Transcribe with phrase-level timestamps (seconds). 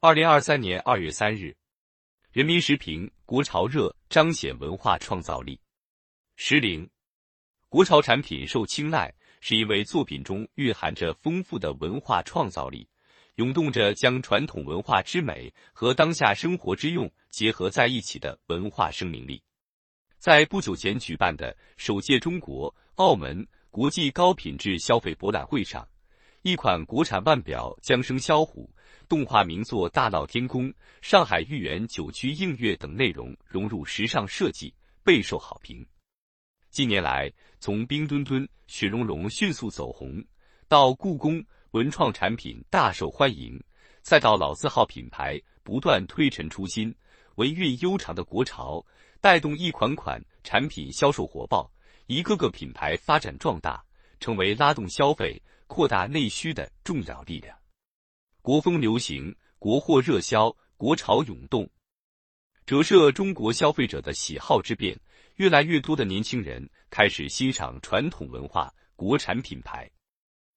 [0.00, 1.52] 二零二三年二月三日，
[2.30, 5.60] 人民时评：国潮热彰显文化创造力。
[6.36, 6.88] 时令，
[7.68, 12.88] 国潮产品受青睐，是因为作品中蕴含着丰富的文化创造力，
[13.34, 19.42] 涌动着将传统文化之美和当下生活之用结合在一起的文化生命力。
[20.16, 25.84] 在不久前举办的首届中国澳门国际高品质消费博览会上，
[26.48, 28.70] 一款国产腕表“江声肖虎”。
[29.06, 30.70] 动画名作《大闹天宫》、
[31.02, 34.72] 上海豫园九曲映月等内容融入时尚设计，
[35.04, 35.86] 备受好评。
[36.70, 40.24] 近年来，从冰墩墩、雪融融迅速走红，
[40.68, 43.62] 到故宫文创产品大受欢迎，
[44.00, 46.94] 再到老字号品牌不断推陈出新，
[47.34, 48.82] 维韵悠长的国潮
[49.20, 51.70] 带动一款款产品销售火爆，
[52.06, 53.84] 一个个品牌发展壮大，
[54.18, 57.56] 成为拉动消费、扩大内需的重要力量。
[58.42, 61.70] 国风流行，国货热销，国潮涌动，
[62.66, 64.98] 折射中国消费者的喜好之变。
[65.36, 69.88] 越来越多的年轻人开始欣赏传统文化、国产品牌。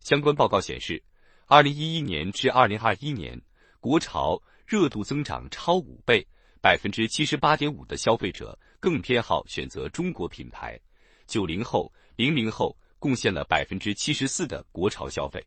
[0.00, 1.02] 相关报告显示，
[1.44, 3.38] 二零一一年至二零二一年，
[3.80, 6.26] 国潮热度增长超五倍，
[6.62, 10.80] 百分之七十八点五的消费者更偏好选择中国品牌。
[11.26, 15.44] 九零后、零零后贡献了百分之七十四的国潮消费。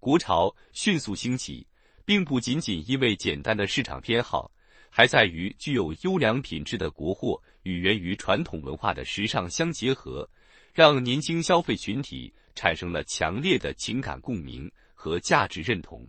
[0.00, 1.66] 国潮迅速兴起，
[2.02, 4.50] 并不仅仅因为简单的市场偏好，
[4.88, 10.26] 还在于具有优良品质的国货与源于传统文化的时尚相结合，
[10.72, 16.08] 让年轻消费群体产生了强烈的情感共鸣和价值认同。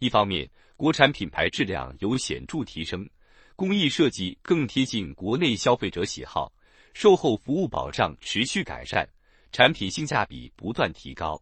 [0.00, 3.08] 一方面，国产品牌质量有显著提升，
[3.56, 6.52] 工艺设计更贴近国内消费者喜好，
[6.92, 9.08] 售后服务保障持续改善，
[9.52, 11.40] 产品性价比不断提高。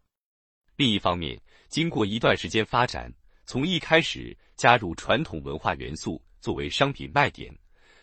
[0.77, 3.13] 另一方面，经过一段时间发展，
[3.47, 7.57] 从一开始加入传统文化元素作为商品卖点，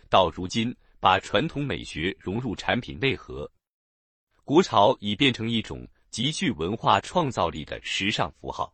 [0.10, 3.52] 到如今把传统美学融入产品内核，
[4.44, 8.74] 国潮已变成一种极具文化创造力的时尚符号。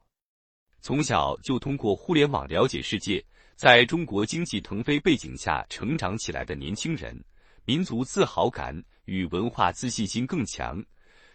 [0.82, 3.24] 从小就通过互联网了解世界，
[3.56, 7.18] 在中国经济腾飞背景下成长起来的年轻人，
[7.66, 10.84] 民族自豪感与文化自信心更强。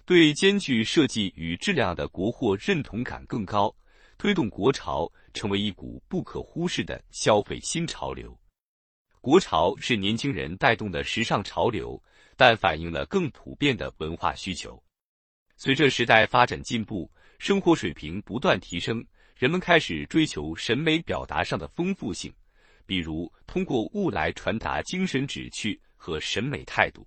[0.08, 3.76] 对兼具设计与质量的国货认同感更高，
[4.16, 8.34] 推动国潮成为一股不可忽视的消费新潮流。
[9.20, 12.02] 国潮是年轻人带动的时尚潮流，
[12.38, 14.82] 但反映了更普遍的文化需求。
[15.58, 19.04] 随着时代发展进步，生活水平不断提升，
[19.36, 22.32] 人们开始追求审美表达上的丰富性，
[22.86, 27.06] 比如通过物来传达精神旨趣和审美态度。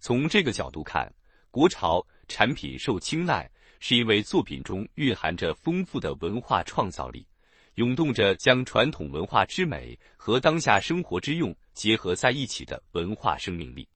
[0.00, 1.08] 从这个角度看。
[1.58, 7.26] 国潮产品受青睐，是因为作品中蕴含着丰富的文化创造力，
[7.74, 13.88] 涌动着将传统文化之美和当下生活之用结合在一起的文化生命力。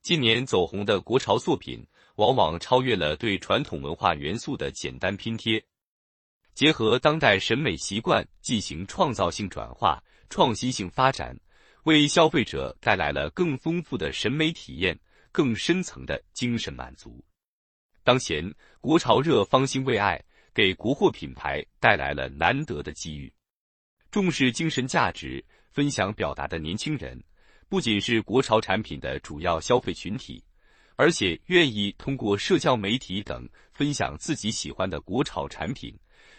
[0.00, 5.62] 近年走红的国潮作品，往往超越了对传统文化元素的简单拼贴，
[6.54, 11.38] 结合当代审美习惯进行创造性转化、创新性发展，
[11.82, 14.98] 为消费者带来了更丰富的审美体验。
[15.36, 17.22] 更深层的精神满足。
[18.02, 20.18] 当前国潮热方兴未艾，
[20.54, 23.30] 给国货品牌带来了难得的机遇。
[24.10, 27.22] 重视精神价值、分享表达的年轻人，
[27.68, 30.42] 不仅是国潮产品的主要消费群体，
[30.96, 35.94] 而且愿意通过社交媒体等分享自己喜欢的国潮产品，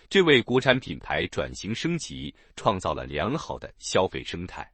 [0.09, 4.67] 这为国产品牌转型升级创造了良好的消费生态。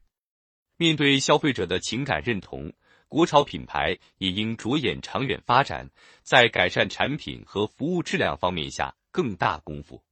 [0.78, 2.72] 面对消费者的情感认同。
[3.14, 5.88] 国潮品牌也应着眼长远发展，
[6.24, 10.04] 在改善产品和服务质量方面下更大功夫，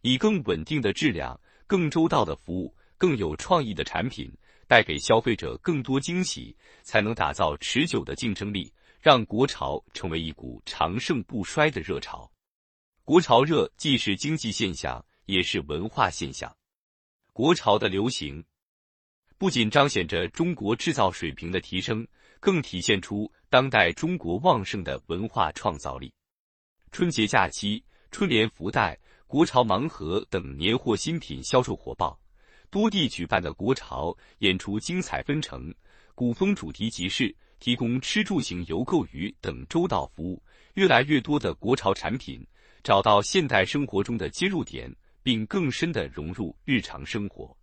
[0.00, 4.36] 以更稳定的质量、更周到的服务、更有创意的产品，
[4.66, 12.28] 带给消费者更多惊喜，才能打造持久的竞争力，让国潮成为一股长盛不衰的热潮。
[13.04, 16.52] 国潮热既是经济现象，也是文化现象。
[17.32, 18.44] 国潮的流行，
[19.38, 22.04] 不仅彰显着中国制造水平的提升。
[22.44, 26.12] 更体现出当代中国旺盛的文化创造力。
[26.92, 32.20] 春节假期、春联福袋、国潮盲盒等年货新品销售火爆，
[32.68, 35.74] 多地举办的国潮演出精彩纷呈，
[36.14, 40.42] 古风主题集市提供吃住行游购娱等周到服务。
[40.74, 42.46] 越来越多的国潮产品
[42.82, 47.56] 找到现代生活中的接入点，并更深地融入日常生活。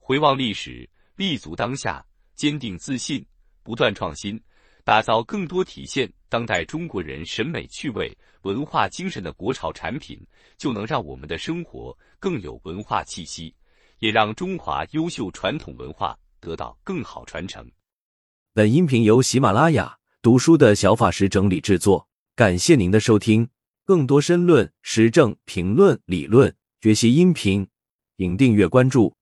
[0.00, 2.04] 回望历史，立足当下，
[2.34, 3.24] 坚定自信。
[3.62, 4.40] 不断创新，
[4.84, 10.20] 打造更多体现当代中国人审美趣味、文化精神的国潮产品，
[10.56, 13.54] 就能让我们的生活更有文化气息，
[13.98, 17.64] 也让中华优秀传统文化得到更好传承。
[18.52, 23.48] 本音频由喜马拉雅读书的小法师整理制作，感谢您的收听。
[23.84, 27.66] 更多深论、时政评论、理论学习音频，
[28.16, 29.12] 请订阅关注。